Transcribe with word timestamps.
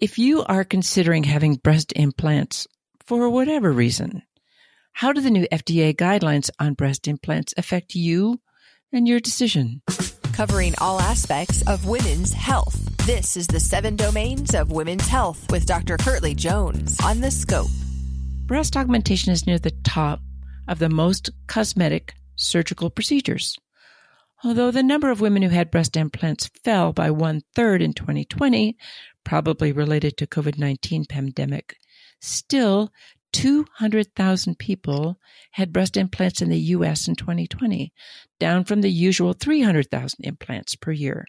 If 0.00 0.18
you 0.18 0.44
are 0.44 0.64
considering 0.64 1.24
having 1.24 1.56
breast 1.56 1.92
implants 1.94 2.66
for 3.04 3.28
whatever 3.28 3.70
reason, 3.70 4.22
how 4.94 5.12
do 5.12 5.20
the 5.20 5.28
new 5.28 5.46
FDA 5.52 5.94
guidelines 5.94 6.48
on 6.58 6.72
breast 6.72 7.06
implants 7.06 7.52
affect 7.58 7.94
you 7.94 8.40
and 8.94 9.06
your 9.06 9.20
decision? 9.20 9.82
Covering 10.32 10.74
all 10.78 11.02
aspects 11.02 11.60
of 11.68 11.84
women's 11.84 12.32
health. 12.32 12.80
This 13.04 13.36
is 13.36 13.46
the 13.46 13.60
seven 13.60 13.94
domains 13.94 14.54
of 14.54 14.72
women's 14.72 15.06
health 15.06 15.46
with 15.50 15.66
Dr. 15.66 15.98
Kirtly 15.98 16.34
Jones 16.34 16.98
on 17.04 17.20
the 17.20 17.30
scope. 17.30 17.68
Breast 18.46 18.78
augmentation 18.78 19.32
is 19.32 19.46
near 19.46 19.58
the 19.58 19.76
top 19.84 20.22
of 20.66 20.78
the 20.78 20.88
most 20.88 21.28
cosmetic 21.46 22.14
surgical 22.36 22.88
procedures. 22.88 23.58
Although 24.42 24.70
the 24.70 24.82
number 24.82 25.10
of 25.10 25.20
women 25.20 25.42
who 25.42 25.50
had 25.50 25.70
breast 25.70 25.98
implants 25.98 26.50
fell 26.64 26.94
by 26.94 27.10
one 27.10 27.42
third 27.54 27.82
in 27.82 27.92
2020, 27.92 28.74
probably 29.24 29.72
related 29.72 30.16
to 30.16 30.26
COVID-19 30.26 31.08
pandemic, 31.08 31.76
still 32.20 32.92
200,000 33.32 34.58
people 34.58 35.18
had 35.52 35.72
breast 35.72 35.96
implants 35.96 36.42
in 36.42 36.48
the 36.48 36.58
US 36.58 37.06
in 37.06 37.14
2020, 37.14 37.92
down 38.38 38.64
from 38.64 38.80
the 38.80 38.90
usual 38.90 39.32
300,000 39.32 40.24
implants 40.24 40.74
per 40.74 40.90
year. 40.90 41.26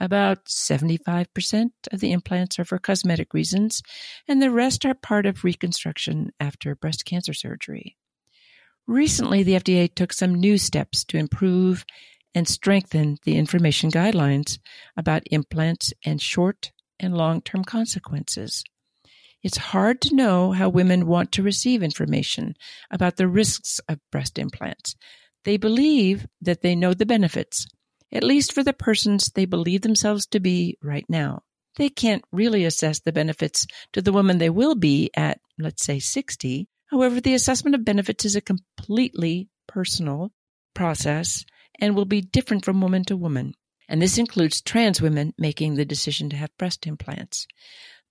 About 0.00 0.46
75% 0.46 1.70
of 1.92 2.00
the 2.00 2.12
implants 2.12 2.58
are 2.58 2.64
for 2.64 2.78
cosmetic 2.78 3.34
reasons, 3.34 3.82
and 4.26 4.40
the 4.40 4.50
rest 4.50 4.84
are 4.84 4.94
part 4.94 5.26
of 5.26 5.44
reconstruction 5.44 6.32
after 6.40 6.74
breast 6.74 7.04
cancer 7.04 7.34
surgery. 7.34 7.96
Recently, 8.86 9.42
the 9.42 9.52
FDA 9.52 9.94
took 9.94 10.12
some 10.12 10.34
new 10.34 10.58
steps 10.58 11.04
to 11.04 11.18
improve 11.18 11.84
and 12.34 12.48
strengthen 12.48 13.18
the 13.24 13.36
information 13.36 13.90
guidelines 13.90 14.58
about 14.96 15.22
implants 15.30 15.92
and 16.04 16.20
short 16.20 16.72
and 17.02 17.16
long 17.16 17.42
term 17.42 17.64
consequences. 17.64 18.64
It's 19.42 19.56
hard 19.56 20.00
to 20.02 20.14
know 20.14 20.52
how 20.52 20.68
women 20.68 21.06
want 21.06 21.32
to 21.32 21.42
receive 21.42 21.82
information 21.82 22.54
about 22.90 23.16
the 23.16 23.26
risks 23.26 23.80
of 23.88 23.98
breast 24.12 24.38
implants. 24.38 24.94
They 25.44 25.56
believe 25.56 26.26
that 26.40 26.62
they 26.62 26.76
know 26.76 26.94
the 26.94 27.06
benefits, 27.06 27.66
at 28.12 28.22
least 28.22 28.52
for 28.52 28.62
the 28.62 28.72
persons 28.72 29.32
they 29.34 29.44
believe 29.44 29.82
themselves 29.82 30.26
to 30.26 30.40
be 30.40 30.78
right 30.80 31.04
now. 31.08 31.42
They 31.76 31.88
can't 31.88 32.24
really 32.30 32.64
assess 32.64 33.00
the 33.00 33.12
benefits 33.12 33.66
to 33.94 34.02
the 34.02 34.12
woman 34.12 34.38
they 34.38 34.50
will 34.50 34.74
be 34.74 35.10
at, 35.16 35.40
let's 35.58 35.84
say, 35.84 35.98
60. 35.98 36.68
However, 36.86 37.20
the 37.20 37.34
assessment 37.34 37.74
of 37.74 37.84
benefits 37.84 38.24
is 38.24 38.36
a 38.36 38.40
completely 38.40 39.48
personal 39.66 40.30
process 40.74 41.44
and 41.80 41.96
will 41.96 42.04
be 42.04 42.20
different 42.20 42.64
from 42.64 42.80
woman 42.80 43.04
to 43.06 43.16
woman. 43.16 43.54
And 43.88 44.00
this 44.00 44.18
includes 44.18 44.60
trans 44.60 45.02
women 45.02 45.34
making 45.36 45.74
the 45.74 45.84
decision 45.84 46.30
to 46.30 46.36
have 46.36 46.56
breast 46.56 46.86
implants. 46.86 47.46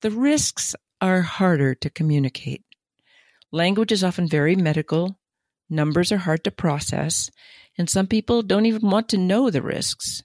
The 0.02 0.12
risks 0.12 0.76
are 1.00 1.22
harder 1.22 1.76
to 1.76 1.90
communicate. 1.90 2.64
Language 3.52 3.92
is 3.92 4.04
often 4.04 4.28
very 4.28 4.56
medical, 4.56 5.20
numbers 5.70 6.12
are 6.12 6.18
hard 6.18 6.44
to 6.44 6.52
process, 6.52 7.30
and 7.78 7.90
some 7.90 8.08
people 8.08 8.44
don't 8.44 8.66
even 8.66 8.90
want 8.90 9.10
to 9.10 9.18
know 9.18 9.50
the 9.50 9.62
risks. 9.62 10.24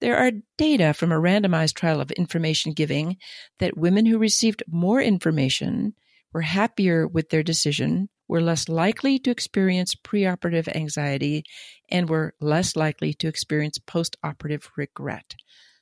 There 0.00 0.16
are 0.16 0.32
data 0.58 0.92
from 0.92 1.12
a 1.12 1.20
randomized 1.20 1.74
trial 1.74 2.00
of 2.00 2.10
information 2.12 2.72
giving 2.72 3.16
that 3.58 3.78
women 3.78 4.04
who 4.06 4.18
received 4.18 4.62
more 4.68 5.00
information 5.00 5.94
were 6.32 6.42
happier 6.42 7.06
with 7.06 7.30
their 7.30 7.42
decision, 7.42 8.08
were 8.28 8.40
less 8.40 8.68
likely 8.68 9.18
to 9.20 9.30
experience 9.30 9.94
preoperative 9.94 10.74
anxiety, 10.74 11.44
and 11.90 12.08
were 12.08 12.34
less 12.40 12.76
likely 12.76 13.14
to 13.14 13.28
experience 13.28 13.78
postoperative 13.78 14.68
regret. 14.76 15.34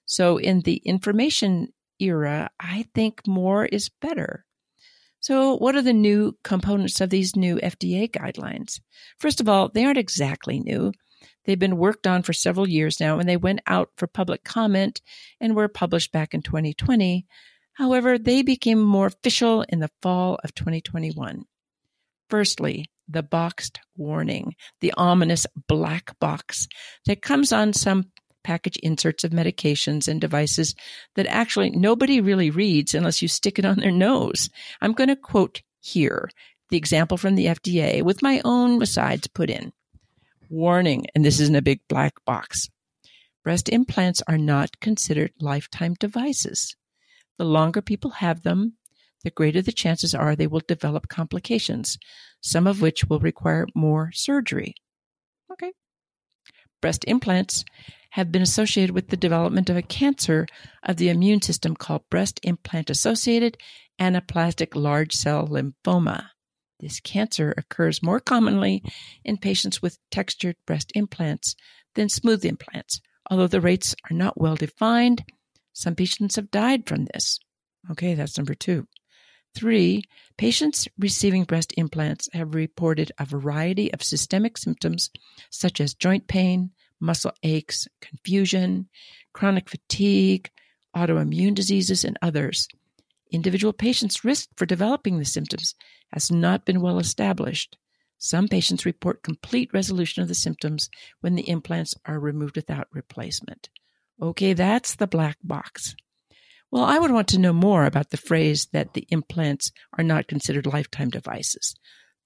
So, 0.06 0.36
in 0.36 0.60
the 0.60 0.76
information 0.84 1.68
era, 1.98 2.50
I 2.60 2.86
think 2.94 3.26
more 3.26 3.64
is 3.66 3.88
better. 3.88 4.44
So, 5.20 5.56
what 5.56 5.74
are 5.74 5.82
the 5.82 5.94
new 5.94 6.36
components 6.44 7.00
of 7.00 7.08
these 7.08 7.34
new 7.34 7.56
FDA 7.56 8.10
guidelines? 8.10 8.80
First 9.18 9.40
of 9.40 9.48
all, 9.48 9.70
they 9.70 9.84
aren't 9.84 9.96
exactly 9.96 10.60
new. 10.60 10.92
They've 11.44 11.58
been 11.58 11.78
worked 11.78 12.06
on 12.06 12.22
for 12.22 12.32
several 12.32 12.68
years 12.68 13.00
now, 13.00 13.18
and 13.18 13.28
they 13.28 13.38
went 13.38 13.60
out 13.66 13.90
for 13.96 14.06
public 14.06 14.44
comment 14.44 15.00
and 15.40 15.56
were 15.56 15.68
published 15.68 16.12
back 16.12 16.34
in 16.34 16.42
2020. 16.42 17.26
However, 17.74 18.18
they 18.18 18.42
became 18.42 18.80
more 18.80 19.06
official 19.06 19.62
in 19.62 19.80
the 19.80 19.90
fall 20.02 20.38
of 20.44 20.54
2021. 20.54 21.44
Firstly, 22.34 22.86
the 23.06 23.22
boxed 23.22 23.78
warning, 23.96 24.56
the 24.80 24.92
ominous 24.96 25.46
black 25.68 26.18
box 26.18 26.66
that 27.06 27.22
comes 27.22 27.52
on 27.52 27.72
some 27.72 28.10
package 28.42 28.76
inserts 28.78 29.22
of 29.22 29.30
medications 29.30 30.08
and 30.08 30.20
devices 30.20 30.74
that 31.14 31.28
actually 31.28 31.70
nobody 31.70 32.20
really 32.20 32.50
reads 32.50 32.92
unless 32.92 33.22
you 33.22 33.28
stick 33.28 33.60
it 33.60 33.64
on 33.64 33.78
their 33.78 33.92
nose. 33.92 34.50
I'm 34.80 34.94
going 34.94 35.10
to 35.10 35.14
quote 35.14 35.62
here 35.78 36.28
the 36.70 36.76
example 36.76 37.16
from 37.16 37.36
the 37.36 37.46
FDA 37.46 38.02
with 38.02 38.20
my 38.20 38.40
own 38.44 38.82
asides 38.82 39.28
put 39.28 39.48
in. 39.48 39.72
Warning, 40.50 41.06
and 41.14 41.24
this 41.24 41.38
isn't 41.38 41.54
a 41.54 41.62
big 41.62 41.82
black 41.88 42.14
box. 42.24 42.68
Breast 43.44 43.68
implants 43.68 44.22
are 44.26 44.38
not 44.38 44.80
considered 44.80 45.30
lifetime 45.40 45.94
devices. 46.00 46.74
The 47.38 47.44
longer 47.44 47.80
people 47.80 48.10
have 48.10 48.42
them, 48.42 48.72
the 49.24 49.30
greater 49.30 49.60
the 49.60 49.72
chances 49.72 50.14
are 50.14 50.36
they 50.36 50.46
will 50.46 50.62
develop 50.68 51.08
complications, 51.08 51.98
some 52.40 52.66
of 52.66 52.80
which 52.80 53.04
will 53.04 53.18
require 53.18 53.66
more 53.74 54.12
surgery. 54.12 54.74
Okay. 55.50 55.72
Breast 56.80 57.04
implants 57.08 57.64
have 58.10 58.30
been 58.30 58.42
associated 58.42 58.94
with 58.94 59.08
the 59.08 59.16
development 59.16 59.68
of 59.68 59.76
a 59.76 59.82
cancer 59.82 60.46
of 60.84 60.98
the 60.98 61.08
immune 61.08 61.42
system 61.42 61.74
called 61.74 62.08
breast 62.10 62.38
implant 62.44 62.90
associated 62.90 63.56
anaplastic 64.00 64.76
large 64.76 65.14
cell 65.14 65.48
lymphoma. 65.48 66.26
This 66.80 67.00
cancer 67.00 67.54
occurs 67.56 68.02
more 68.02 68.20
commonly 68.20 68.82
in 69.24 69.38
patients 69.38 69.80
with 69.80 69.98
textured 70.10 70.56
breast 70.66 70.92
implants 70.94 71.56
than 71.94 72.08
smooth 72.08 72.44
implants, 72.44 73.00
although 73.30 73.46
the 73.46 73.60
rates 73.60 73.94
are 74.10 74.14
not 74.14 74.40
well 74.40 74.56
defined. 74.56 75.24
Some 75.72 75.94
patients 75.94 76.36
have 76.36 76.50
died 76.50 76.86
from 76.86 77.06
this. 77.06 77.38
Okay, 77.90 78.14
that's 78.14 78.36
number 78.36 78.54
two. 78.54 78.86
Three, 79.54 80.02
patients 80.36 80.88
receiving 80.98 81.44
breast 81.44 81.72
implants 81.76 82.28
have 82.32 82.54
reported 82.54 83.12
a 83.18 83.24
variety 83.24 83.92
of 83.92 84.02
systemic 84.02 84.58
symptoms 84.58 85.10
such 85.50 85.80
as 85.80 85.94
joint 85.94 86.26
pain, 86.26 86.70
muscle 87.00 87.32
aches, 87.42 87.86
confusion, 88.00 88.88
chronic 89.32 89.68
fatigue, 89.68 90.50
autoimmune 90.96 91.54
diseases, 91.54 92.04
and 92.04 92.18
others. 92.20 92.68
Individual 93.30 93.72
patients' 93.72 94.24
risk 94.24 94.48
for 94.56 94.66
developing 94.66 95.18
the 95.18 95.24
symptoms 95.24 95.74
has 96.12 96.30
not 96.30 96.64
been 96.64 96.80
well 96.80 96.98
established. 96.98 97.76
Some 98.18 98.48
patients 98.48 98.86
report 98.86 99.22
complete 99.22 99.70
resolution 99.72 100.22
of 100.22 100.28
the 100.28 100.34
symptoms 100.34 100.88
when 101.20 101.34
the 101.34 101.48
implants 101.48 101.94
are 102.06 102.18
removed 102.18 102.56
without 102.56 102.88
replacement. 102.92 103.68
Okay, 104.22 104.52
that's 104.52 104.94
the 104.94 105.06
black 105.06 105.36
box. 105.42 105.96
Well, 106.74 106.82
I 106.82 106.98
would 106.98 107.12
want 107.12 107.28
to 107.28 107.38
know 107.38 107.52
more 107.52 107.84
about 107.84 108.10
the 108.10 108.16
phrase 108.16 108.66
that 108.72 108.94
the 108.94 109.06
implants 109.10 109.70
are 109.96 110.02
not 110.02 110.26
considered 110.26 110.66
lifetime 110.66 111.08
devices. 111.08 111.76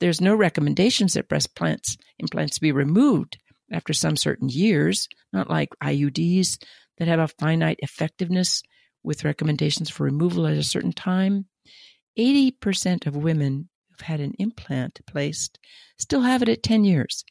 There's 0.00 0.22
no 0.22 0.34
recommendations 0.34 1.12
that 1.12 1.28
breast 1.28 1.50
implants, 1.50 1.98
implants 2.18 2.58
be 2.58 2.72
removed 2.72 3.36
after 3.70 3.92
some 3.92 4.16
certain 4.16 4.48
years, 4.48 5.06
not 5.34 5.50
like 5.50 5.76
IUDs 5.84 6.64
that 6.96 7.08
have 7.08 7.20
a 7.20 7.28
finite 7.28 7.78
effectiveness 7.82 8.62
with 9.02 9.22
recommendations 9.22 9.90
for 9.90 10.04
removal 10.04 10.46
at 10.46 10.56
a 10.56 10.62
certain 10.62 10.94
time. 10.94 11.44
80% 12.18 13.06
of 13.06 13.16
women 13.16 13.68
who've 13.90 14.06
had 14.06 14.20
an 14.20 14.32
implant 14.38 15.00
placed 15.06 15.58
still 15.98 16.22
have 16.22 16.40
it 16.40 16.48
at 16.48 16.62
10 16.62 16.84
years. 16.84 17.22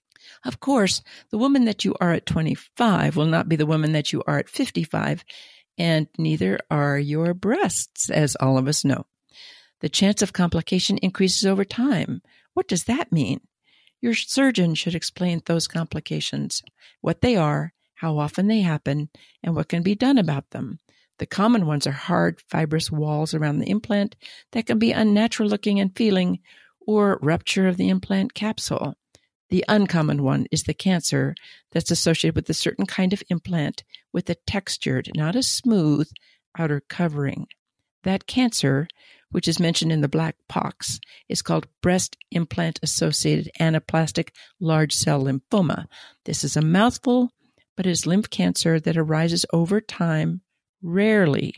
Of 0.45 0.59
course, 0.59 1.01
the 1.31 1.37
woman 1.39 1.65
that 1.65 1.83
you 1.83 1.95
are 1.99 2.13
at 2.13 2.27
25 2.27 3.15
will 3.15 3.25
not 3.25 3.49
be 3.49 3.55
the 3.55 3.65
woman 3.65 3.93
that 3.93 4.13
you 4.13 4.23
are 4.27 4.37
at 4.37 4.49
55 4.49 5.23
and 5.77 6.07
neither 6.17 6.59
are 6.71 6.97
your 6.97 7.33
breasts, 7.33 8.09
as 8.09 8.35
all 8.35 8.57
of 8.57 8.67
us 8.67 8.83
know. 8.83 9.05
The 9.81 9.89
chance 9.89 10.21
of 10.21 10.33
complication 10.33 10.97
increases 10.97 11.45
over 11.45 11.63
time. 11.63 12.21
What 12.53 12.67
does 12.67 12.85
that 12.85 13.11
mean? 13.11 13.41
Your 14.01 14.13
surgeon 14.13 14.75
should 14.75 14.95
explain 14.95 15.41
those 15.45 15.67
complications, 15.67 16.63
what 17.01 17.21
they 17.21 17.35
are, 17.35 17.73
how 17.95 18.17
often 18.17 18.47
they 18.47 18.61
happen, 18.61 19.09
and 19.43 19.55
what 19.55 19.69
can 19.69 19.83
be 19.83 19.95
done 19.95 20.17
about 20.17 20.51
them. 20.51 20.79
The 21.19 21.25
common 21.25 21.65
ones 21.65 21.87
are 21.87 21.91
hard, 21.91 22.39
fibrous 22.41 22.91
walls 22.91 23.33
around 23.33 23.59
the 23.59 23.69
implant 23.69 24.15
that 24.51 24.67
can 24.67 24.77
be 24.77 24.91
unnatural 24.91 25.49
looking 25.49 25.79
and 25.79 25.95
feeling, 25.95 26.39
or 26.85 27.19
rupture 27.21 27.67
of 27.67 27.77
the 27.77 27.89
implant 27.89 28.33
capsule. 28.33 28.95
The 29.49 29.63
uncommon 29.67 30.23
one 30.23 30.47
is 30.51 30.63
the 30.63 30.73
cancer 30.73 31.35
that's 31.71 31.91
associated 31.91 32.35
with 32.35 32.49
a 32.49 32.53
certain 32.53 32.85
kind 32.85 33.13
of 33.13 33.23
implant 33.29 33.83
with 34.11 34.29
a 34.29 34.35
textured, 34.45 35.09
not 35.15 35.35
a 35.35 35.43
smooth, 35.43 36.09
outer 36.57 36.81
covering. 36.89 37.47
That 38.03 38.27
cancer, 38.27 38.87
which 39.31 39.47
is 39.47 39.59
mentioned 39.59 39.91
in 39.91 40.01
the 40.01 40.07
black 40.07 40.35
box, 40.47 40.99
is 41.29 41.41
called 41.41 41.67
breast 41.81 42.17
implant 42.31 42.79
associated 42.83 43.51
anaplastic 43.59 44.29
large 44.59 44.93
cell 44.93 45.23
lymphoma. 45.23 45.85
This 46.25 46.43
is 46.43 46.57
a 46.57 46.61
mouthful, 46.61 47.31
but 47.75 47.85
it 47.85 47.91
is 47.91 48.05
lymph 48.05 48.29
cancer 48.29 48.79
that 48.79 48.97
arises 48.97 49.45
over 49.53 49.79
time, 49.79 50.41
rarely. 50.81 51.53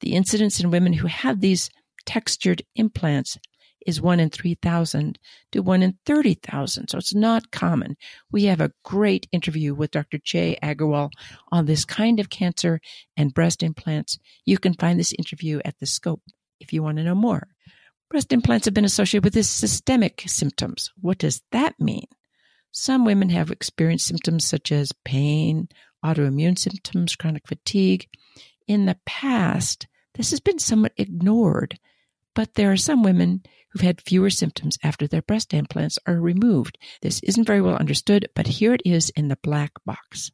The 0.00 0.14
incidence 0.14 0.60
in 0.60 0.70
women 0.70 0.94
who 0.94 1.08
have 1.08 1.40
these 1.40 1.70
textured 2.04 2.62
implants 2.74 3.38
is 3.86 4.00
1 4.00 4.20
in 4.20 4.30
3,000 4.30 5.18
to 5.52 5.60
1 5.60 5.82
in 5.82 5.98
30,000. 6.06 6.88
So 6.88 6.98
it's 6.98 7.14
not 7.14 7.50
common. 7.50 7.96
We 8.30 8.44
have 8.44 8.60
a 8.60 8.72
great 8.84 9.26
interview 9.32 9.74
with 9.74 9.90
Dr. 9.90 10.18
Jay 10.22 10.58
Agarwal 10.62 11.10
on 11.50 11.66
this 11.66 11.84
kind 11.84 12.20
of 12.20 12.30
cancer 12.30 12.80
and 13.16 13.34
breast 13.34 13.62
implants. 13.62 14.18
You 14.44 14.58
can 14.58 14.74
find 14.74 14.98
this 14.98 15.12
interview 15.12 15.60
at 15.64 15.78
the 15.78 15.86
scope 15.86 16.22
if 16.60 16.72
you 16.72 16.82
want 16.82 16.98
to 16.98 17.04
know 17.04 17.14
more. 17.14 17.48
Breast 18.10 18.32
implants 18.32 18.66
have 18.66 18.74
been 18.74 18.84
associated 18.84 19.24
with 19.24 19.44
systemic 19.46 20.24
symptoms. 20.26 20.90
What 21.00 21.18
does 21.18 21.42
that 21.50 21.80
mean? 21.80 22.06
Some 22.70 23.04
women 23.04 23.30
have 23.30 23.50
experienced 23.50 24.06
symptoms 24.06 24.46
such 24.46 24.72
as 24.72 24.92
pain, 25.04 25.68
autoimmune 26.04 26.58
symptoms, 26.58 27.16
chronic 27.16 27.46
fatigue. 27.46 28.08
In 28.66 28.86
the 28.86 28.98
past, 29.06 29.86
this 30.14 30.30
has 30.30 30.40
been 30.40 30.58
somewhat 30.58 30.92
ignored, 30.96 31.78
but 32.34 32.54
there 32.54 32.70
are 32.72 32.76
some 32.76 33.02
women 33.02 33.42
who've 33.72 33.82
had 33.82 34.00
fewer 34.00 34.30
symptoms 34.30 34.78
after 34.82 35.06
their 35.06 35.22
breast 35.22 35.54
implants 35.54 35.98
are 36.06 36.20
removed. 36.20 36.78
This 37.00 37.20
isn't 37.22 37.46
very 37.46 37.60
well 37.60 37.76
understood, 37.76 38.28
but 38.34 38.46
here 38.46 38.74
it 38.74 38.82
is 38.84 39.10
in 39.10 39.28
the 39.28 39.38
black 39.42 39.72
box. 39.84 40.30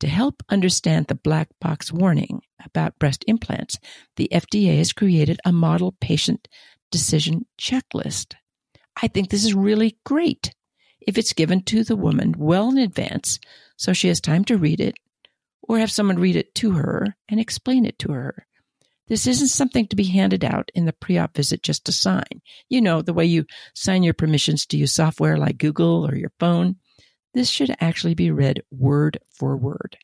To 0.00 0.08
help 0.08 0.42
understand 0.48 1.06
the 1.06 1.14
black 1.14 1.48
box 1.60 1.92
warning 1.92 2.40
about 2.64 2.98
breast 2.98 3.24
implants, 3.26 3.78
the 4.16 4.30
FDA 4.32 4.78
has 4.78 4.94
created 4.94 5.38
a 5.44 5.52
model 5.52 5.94
patient 6.00 6.48
decision 6.90 7.46
checklist. 7.58 8.34
I 9.00 9.08
think 9.08 9.28
this 9.28 9.44
is 9.44 9.54
really 9.54 9.98
great 10.04 10.54
if 11.00 11.18
it's 11.18 11.32
given 11.32 11.62
to 11.64 11.84
the 11.84 11.96
woman 11.96 12.34
well 12.36 12.70
in 12.70 12.78
advance 12.78 13.38
so 13.76 13.92
she 13.92 14.08
has 14.08 14.20
time 14.20 14.44
to 14.44 14.58
read 14.58 14.80
it 14.80 14.94
or 15.62 15.78
have 15.78 15.90
someone 15.90 16.18
read 16.18 16.36
it 16.36 16.54
to 16.56 16.72
her 16.72 17.16
and 17.28 17.40
explain 17.40 17.86
it 17.86 17.98
to 18.00 18.12
her. 18.12 18.46
This 19.10 19.26
isn't 19.26 19.48
something 19.48 19.88
to 19.88 19.96
be 19.96 20.04
handed 20.04 20.44
out 20.44 20.70
in 20.72 20.84
the 20.84 20.92
pre-op 20.92 21.34
visit 21.34 21.64
just 21.64 21.84
to 21.86 21.92
sign. 21.92 22.42
You 22.68 22.80
know, 22.80 23.02
the 23.02 23.12
way 23.12 23.26
you 23.26 23.44
sign 23.74 24.04
your 24.04 24.14
permissions 24.14 24.64
to 24.66 24.76
use 24.76 24.92
software 24.92 25.36
like 25.36 25.58
Google 25.58 26.06
or 26.06 26.14
your 26.14 26.30
phone. 26.38 26.76
This 27.34 27.48
should 27.48 27.74
actually 27.80 28.14
be 28.14 28.30
read 28.30 28.62
word 28.70 29.18
for 29.32 29.56
word. 29.56 29.96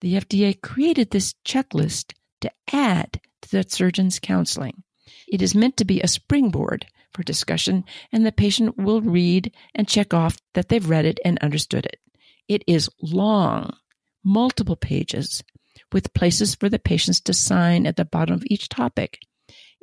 The 0.00 0.14
FDA 0.14 0.62
created 0.62 1.10
this 1.10 1.34
checklist 1.44 2.12
to 2.42 2.52
add 2.72 3.20
to 3.42 3.50
the 3.50 3.64
surgeon's 3.68 4.20
counseling. 4.20 4.84
It 5.26 5.42
is 5.42 5.56
meant 5.56 5.76
to 5.78 5.84
be 5.84 6.00
a 6.00 6.06
springboard 6.06 6.86
for 7.12 7.24
discussion, 7.24 7.82
and 8.12 8.24
the 8.24 8.30
patient 8.30 8.78
will 8.78 9.00
read 9.00 9.52
and 9.74 9.88
check 9.88 10.14
off 10.14 10.38
that 10.54 10.68
they've 10.68 10.88
read 10.88 11.04
it 11.04 11.18
and 11.24 11.36
understood 11.40 11.84
it. 11.84 11.98
It 12.46 12.62
is 12.68 12.88
long, 13.02 13.74
multiple 14.22 14.76
pages, 14.76 15.42
with 15.92 16.14
places 16.14 16.54
for 16.54 16.68
the 16.68 16.78
patients 16.78 17.20
to 17.22 17.34
sign 17.34 17.86
at 17.86 17.96
the 17.96 18.04
bottom 18.04 18.34
of 18.34 18.44
each 18.46 18.68
topic. 18.68 19.18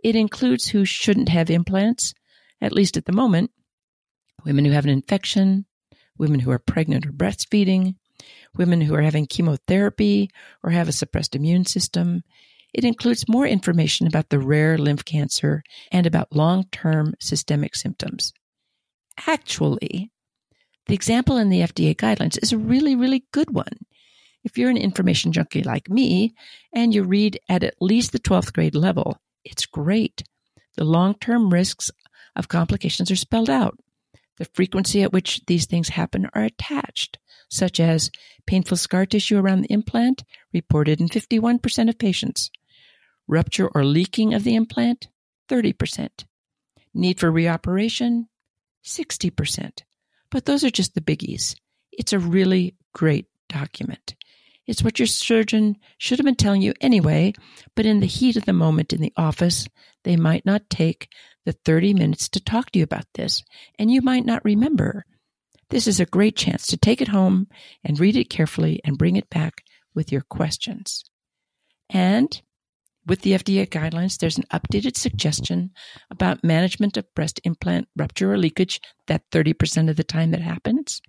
It 0.04 0.16
includes 0.16 0.68
who 0.68 0.86
shouldn't 0.86 1.30
have 1.30 1.50
implants, 1.50 2.14
at 2.62 2.74
least 2.74 2.98
at 2.98 3.06
the 3.06 3.12
moment, 3.12 3.52
women 4.46 4.66
who 4.66 4.72
have 4.72 4.86
an 4.86 4.92
infection, 4.92 5.66
women 6.18 6.40
who 6.40 6.52
are 6.52 6.60
pregnant 6.60 7.06
or 7.06 7.12
breastfeeding, 7.12 7.96
women 8.56 8.82
who 8.82 8.96
are 8.96 9.02
having 9.02 9.26
chemotherapy 9.26 10.30
or 10.64 10.72
have 10.72 10.88
a 10.88 10.94
suppressed 10.94 11.36
immune 11.36 11.66
system. 11.66 12.24
It 12.74 12.84
includes 12.84 13.28
more 13.28 13.48
information 13.48 14.08
about 14.08 14.30
the 14.30 14.40
rare 14.40 14.78
lymph 14.78 15.06
cancer 15.06 15.64
and 15.92 16.06
about 16.06 16.36
long 16.36 16.66
term 16.72 17.14
systemic 17.20 17.76
symptoms. 17.76 18.34
Actually, 19.26 20.12
the 20.86 20.94
example 20.94 21.38
in 21.38 21.50
the 21.50 21.62
FDA 21.62 21.96
guidelines 21.96 22.42
is 22.42 22.52
a 22.52 22.58
really, 22.58 22.96
really 22.96 23.26
good 23.32 23.52
one. 23.52 23.86
If 24.48 24.58
you're 24.58 24.70
an 24.70 24.78
information 24.78 25.34
junkie 25.34 25.62
like 25.62 25.90
me 25.90 26.34
and 26.72 26.96
you 26.96 27.04
read 27.04 27.38
at 27.50 27.64
at 27.64 27.82
least 27.82 28.14
the 28.14 28.20
12th 28.20 28.54
grade 28.54 28.76
level, 28.76 29.20
it's 29.44 29.66
great. 29.66 30.24
The 30.78 30.86
long 30.86 31.16
term 31.16 31.50
risks 31.50 31.92
of 32.34 32.48
complications 32.48 33.12
are 33.12 33.18
spelled 33.18 33.50
out. 33.50 33.78
The 34.38 34.48
frequency 34.54 35.04
at 35.04 35.12
which 35.12 35.42
these 35.48 35.66
things 35.66 35.90
happen 35.90 36.30
are 36.34 36.46
attached, 36.46 37.18
such 37.50 37.82
as 37.82 38.10
painful 38.46 38.78
scar 38.78 39.06
tissue 39.06 39.38
around 39.38 39.64
the 39.64 39.74
implant 39.74 40.24
reported 40.54 41.02
in 41.02 41.10
51% 41.10 41.90
of 41.90 42.00
patients, 42.00 42.50
rupture 43.28 43.68
or 43.76 43.84
leaking 43.84 44.34
of 44.34 44.46
the 44.46 44.56
implant 44.56 45.10
30%, 45.50 46.24
need 46.94 47.20
for 47.20 47.30
reoperation 47.30 48.28
60%. 48.86 49.82
But 50.32 50.46
those 50.46 50.64
are 50.64 50.70
just 50.70 50.96
the 50.96 51.02
biggies. 51.02 51.58
It's 51.92 52.14
a 52.14 52.20
really 52.20 52.78
great 52.94 53.26
document. 53.50 54.16
It's 54.68 54.84
what 54.84 55.00
your 55.00 55.08
surgeon 55.08 55.78
should 55.98 56.20
have 56.20 56.26
been 56.26 56.36
telling 56.36 56.62
you 56.62 56.74
anyway, 56.82 57.34
but 57.76 57.86
in 57.86 58.02
the 58.02 58.06
heat 58.06 58.36
of 58.36 58.46
the 58.46 58.54
moment 58.54 58.92
in 58.92 59.02
the 59.02 59.14
office, 59.16 59.68
they 60.04 60.18
might 60.18 60.46
not 60.46 60.70
take 60.70 61.10
the 61.46 61.54
30 61.54 61.94
minutes 61.94 62.28
to 62.30 62.42
talk 62.42 62.72
to 62.72 62.80
you 62.80 62.84
about 62.84 63.06
this, 63.14 63.44
and 63.80 63.90
you 63.90 64.02
might 64.02 64.26
not 64.26 64.44
remember. 64.44 65.06
This 65.70 65.88
is 65.88 66.00
a 66.00 66.06
great 66.06 66.36
chance 66.36 66.68
to 66.68 66.78
take 66.78 67.02
it 67.02 67.08
home 67.08 67.48
and 67.84 68.00
read 68.00 68.18
it 68.18 68.30
carefully 68.30 68.82
and 68.84 68.98
bring 68.98 69.16
it 69.16 69.30
back 69.30 69.64
with 69.96 70.12
your 70.12 70.22
questions. 70.22 71.06
And 71.90 72.42
with 73.06 73.22
the 73.22 73.32
FDA 73.32 73.68
guidelines, 73.68 74.18
there's 74.18 74.38
an 74.38 74.44
updated 74.52 74.98
suggestion 74.98 75.72
about 76.12 76.44
management 76.44 76.98
of 76.98 77.14
breast 77.16 77.40
implant 77.46 77.88
rupture 77.96 78.34
or 78.34 78.38
leakage, 78.38 78.82
that 79.08 79.30
30% 79.32 79.90
of 79.90 79.96
the 79.96 80.04
time 80.04 80.32
that 80.32 80.42
happens. 80.42 81.02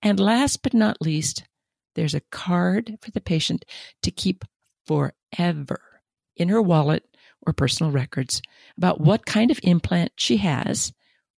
And 0.00 0.20
last 0.20 0.62
but 0.62 0.74
not 0.74 1.02
least, 1.02 1.42
there's 1.94 2.14
a 2.14 2.20
card 2.20 2.98
for 3.00 3.10
the 3.10 3.20
patient 3.20 3.64
to 4.02 4.10
keep 4.10 4.44
forever 4.86 5.80
in 6.36 6.48
her 6.48 6.62
wallet 6.62 7.04
or 7.46 7.52
personal 7.52 7.92
records 7.92 8.42
about 8.76 9.00
what 9.00 9.26
kind 9.26 9.50
of 9.50 9.60
implant 9.62 10.12
she 10.16 10.38
has, 10.38 10.92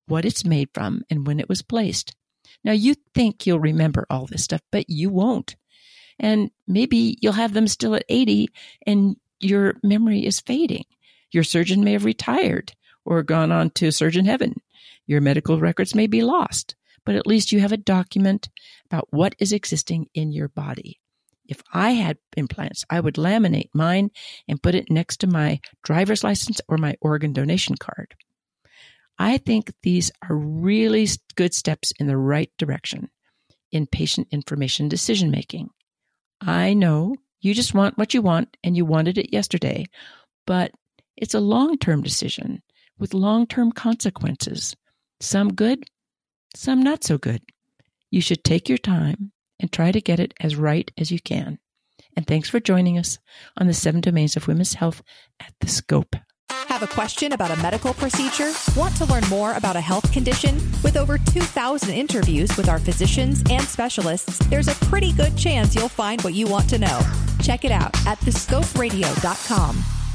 what 0.06 0.25
it's 0.25 0.44
made 0.44 0.69
from, 0.73 1.03
and 1.11 1.26
when 1.26 1.41
it 1.41 1.49
was 1.49 1.62
placed. 1.62 2.14
Now, 2.64 2.73
you 2.73 2.94
think 3.14 3.47
you'll 3.47 3.61
remember 3.61 4.06
all 4.08 4.26
this 4.26 4.44
stuff, 4.44 4.62
but 4.70 4.88
you 4.88 5.11
won't. 5.11 5.56
And 6.19 6.50
maybe 6.67 7.19
you'll 7.20 7.32
have 7.32 7.53
them 7.53 7.69
still 7.69 7.94
at 7.94 8.05
80 8.08 8.49
and 8.87 9.17
your 9.41 9.75
memory 9.82 10.25
is 10.25 10.41
fading. 10.41 10.85
Your 11.31 11.44
surgeon 11.44 11.85
may 11.85 11.93
have 11.93 12.05
retired 12.05 12.73
or 13.05 13.23
gone 13.23 13.53
on 13.53 13.70
to 13.70 13.91
surgeon 13.91 14.25
heaven. 14.25 14.61
Your 15.06 15.20
medical 15.20 15.61
records 15.61 15.94
may 15.94 16.06
be 16.06 16.23
lost 16.23 16.75
but 17.06 17.14
at 17.14 17.26
least 17.26 17.53
you 17.53 17.61
have 17.61 17.73
a 17.73 17.79
document 17.79 18.50
about 18.85 19.08
what 19.11 19.35
is 19.38 19.53
existing 19.53 20.08
in 20.12 20.32
your 20.32 20.49
body. 20.49 21.00
If 21.49 21.62
I 21.73 21.93
had 21.93 22.19
implants, 22.37 22.85
I 22.91 23.00
would 23.00 23.14
laminate 23.14 23.70
mine 23.73 24.11
and 24.49 24.62
put 24.62 24.75
it 24.75 24.91
next 24.91 25.19
to 25.20 25.26
my 25.26 25.61
driver's 25.82 26.25
license 26.25 26.61
or 26.69 26.76
my 26.76 26.97
organ 27.00 27.32
donation 27.32 27.76
card. 27.76 28.15
I 29.19 29.39
think 29.39 29.72
these 29.82 30.10
are 30.29 30.36
really 30.36 31.08
good 31.36 31.55
steps 31.55 31.93
in 31.98 32.06
the 32.06 32.19
right 32.19 32.51
direction 32.58 33.08
in 33.72 33.86
patient 33.86 34.29
information 34.31 34.89
decision 34.89 35.31
making. 35.31 35.70
I 36.41 36.75
know 36.75 37.17
you 37.41 37.55
just 37.55 37.75
want 37.75 37.96
what 37.96 38.13
you 38.13 38.22
want 38.22 38.56
and 38.63 38.77
you 38.77 38.84
wanted 38.84 39.17
it 39.17 39.32
yesterday, 39.32 39.86
but 40.46 40.72
it's 41.17 41.34
a 41.34 41.41
long 41.41 41.79
term 41.79 42.03
decision 42.03 42.63
with 42.98 43.15
long 43.15 43.46
term 43.46 43.72
consequences. 43.72 44.77
Some 45.20 45.55
good, 45.55 45.84
some 46.56 46.82
not 46.82 47.05
so 47.05 47.19
good. 47.19 47.43
You 48.10 48.20
should 48.20 48.44
take 48.44 48.69
your 48.69 48.79
time 48.79 49.32
and 49.60 49.70
try 49.70 49.93
to 49.93 50.01
get 50.01 50.20
it 50.20 50.34
as 50.41 50.56
right 50.56 50.91
as 50.96 51.10
you 51.10 51.20
can. 51.20 51.58
And 52.17 52.27
thanks 52.27 52.48
for 52.48 52.60
joining 52.60 52.98
us 52.98 53.19
on 53.56 53.67
the 53.67 53.75
seven 53.75 54.01
domains 54.01 54.36
of 54.36 54.48
women's 54.48 54.75
health 54.75 55.03
at 55.41 55.53
the 55.60 55.69
scope. 55.69 56.17
Have 56.69 56.82
a 56.82 56.86
question 56.86 57.32
about 57.32 57.51
a 57.51 57.63
medical 57.63 57.94
procedure? 57.94 58.53
Want 58.77 58.96
to 58.96 59.05
learn 59.06 59.25
more 59.29 59.55
about 59.55 59.77
a 59.77 59.81
health 59.81 60.13
condition? 60.13 60.56
With 60.82 60.96
over 60.96 61.19
2,000 61.19 61.91
interviews 61.91 62.56
with 62.56 62.69
our 62.69 62.79
physicians 62.79 63.43
and 63.51 63.63
specialists, 63.63 64.39
there's 64.48 64.69
a 64.69 64.75
pretty 64.86 65.13
good 65.13 65.36
chance 65.36 65.75
you'll 65.75 65.89
find 65.89 66.20
what 66.22 66.34
you 66.34 66.46
want 66.46 66.69
to 66.70 66.79
know. 66.79 67.01
Check 67.43 67.65
it 67.65 67.72
out 67.72 67.94
at 68.06 68.19
thescoperadio.com. 68.20 70.06